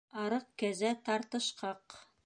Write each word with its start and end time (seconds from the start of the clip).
Арыҡ 0.21 0.47
кәзә 0.63 0.95
тартышҡаҡ 1.11 2.01